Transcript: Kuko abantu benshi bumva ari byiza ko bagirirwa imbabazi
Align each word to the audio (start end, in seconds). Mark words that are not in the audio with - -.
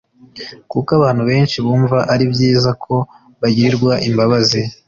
Kuko 0.71 0.89
abantu 0.99 1.23
benshi 1.29 1.57
bumva 1.65 1.97
ari 2.13 2.23
byiza 2.33 2.69
ko 2.83 2.95
bagirirwa 3.41 3.91
imbabazi 4.07 4.61